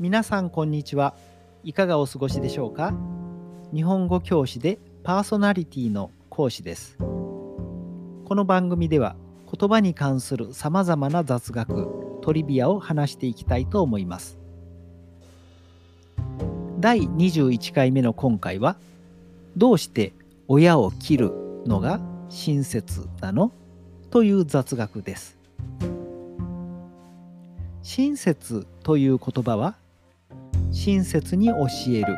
[0.00, 1.16] 皆さんこんにちは。
[1.64, 2.94] いかがお過ごしでしょうか？
[3.74, 6.96] 日本語教師でパーソナリティの講師です。
[6.98, 9.16] この番組では
[9.52, 14.38] 言葉に関するさまざまな雑学トリビアを話していきたいと思います。
[16.78, 18.76] 第21回目の今回は
[19.56, 20.12] どうして
[20.46, 21.32] 親を切る
[21.66, 23.50] のが親切なの？
[24.10, 25.36] という雑学です。
[27.82, 29.74] 親切という言葉は
[30.70, 32.16] 親切に教える。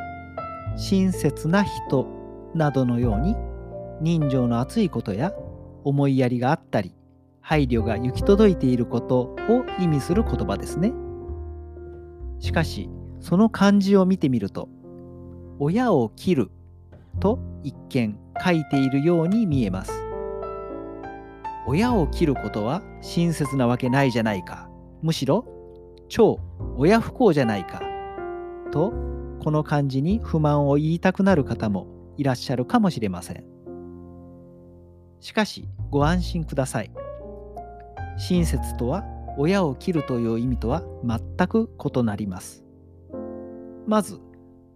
[0.77, 2.07] 親切な人
[2.55, 3.37] などのように
[4.01, 5.33] 人情の厚いことや
[5.85, 6.95] 思いやりがあったり
[7.41, 10.93] 配慮が行き届いていることを意味する言葉ですね。
[12.39, 12.89] しかし
[13.21, 14.69] その漢字を見てみると
[15.59, 16.51] 親を切る
[17.19, 19.93] と一見書いているように見えます。
[21.67, 24.71] 親を切ることは親切なわけないじゃないか。
[25.03, 25.45] むしろ
[26.09, 26.41] 超
[26.77, 27.90] 親不孝じゃないか。
[28.71, 28.93] と
[29.43, 33.45] この漢字に不満を言いたくなる方もいらっしゃるかもしれません。
[35.21, 36.91] しかしご安心ください。
[38.19, 39.05] 親切とは
[39.39, 42.65] 親を切るという意味とは全く異なります。
[43.87, 44.21] まず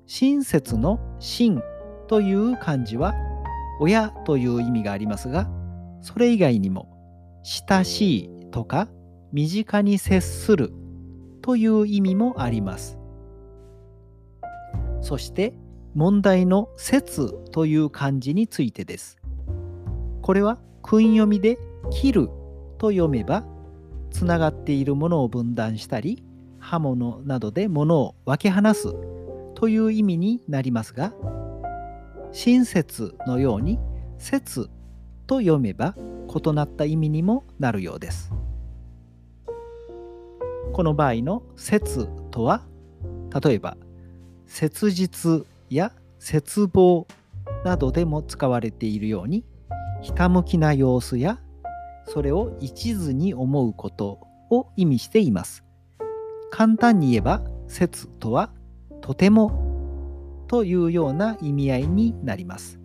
[0.07, 1.63] 親切の親
[2.09, 3.15] という漢字は
[3.81, 5.49] 親という意味がありますが
[6.01, 6.89] それ以外にも
[7.43, 8.89] 親しいとか
[9.33, 10.73] 身近に接する
[11.43, 12.99] という意味もあります。
[15.05, 15.53] そして
[15.95, 19.19] 問題の「説」という漢字についてです。
[20.23, 21.59] これは訓読みで
[21.93, 22.31] 「切る」
[22.79, 23.45] と読めば
[24.11, 26.25] つながっているものを分断したり
[26.59, 28.95] 刃物などで物を分け離す
[29.55, 31.13] という意味になりますが
[32.33, 33.79] 親切のように
[34.17, 34.71] 「説」
[35.29, 35.95] と読めば
[36.35, 38.33] 異なった意味にもなるようです。
[40.73, 42.63] この場合の「説」とは
[43.43, 43.77] 例えば
[44.47, 47.07] 切実や切望
[47.65, 49.45] などでも使われているように
[50.03, 51.41] ひたむきな様子や
[52.07, 55.65] それを一途に思うことを意味しています。
[56.51, 58.51] 簡単に言えば説とは
[59.01, 62.79] とてもというような意味合いになります。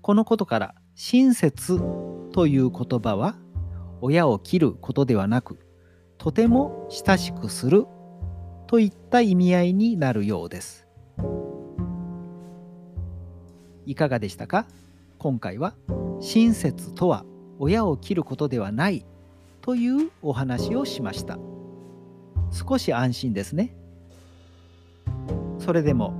[0.00, 1.78] このことから親切
[2.32, 3.36] という言葉は
[4.00, 5.58] 親を切ることではなく
[6.16, 7.86] とても親しくする
[8.68, 10.86] といった意味合いになるようです。
[13.86, 14.66] いかがでしたか？
[15.18, 15.72] 今回は
[16.20, 17.24] 親切とは
[17.58, 19.06] 親を切ることではない
[19.62, 21.38] というお話をしました。
[22.52, 23.74] 少し安心ですね。
[25.58, 26.12] それでも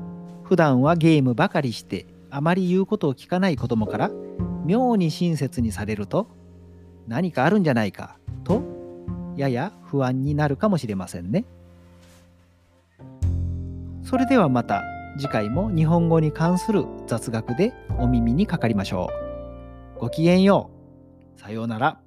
[0.44, 4.10] 普段はゲームばかりしてあまり言うことを聞かない子供から
[4.64, 6.28] 妙に親切にされると
[7.06, 8.62] 何かあるんじゃないかと
[9.36, 11.44] やや不安になるかもしれませんね。
[14.08, 14.84] それではまた
[15.18, 19.10] 次回も日本語に関する雑学でお耳にかかりましょ
[19.96, 20.00] う。
[20.00, 20.70] ごきげんよ
[21.36, 21.38] う。
[21.38, 22.00] さようなら。